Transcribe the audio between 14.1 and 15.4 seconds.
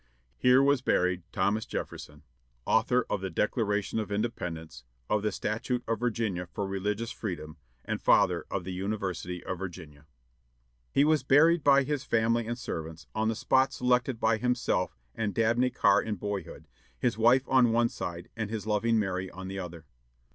by himself and